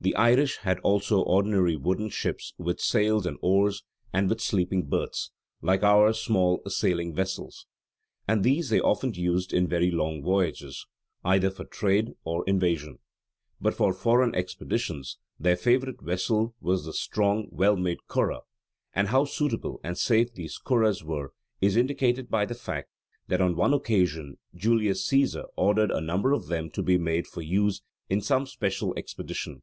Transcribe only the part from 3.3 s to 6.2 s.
oars, and with sleeping berths, like our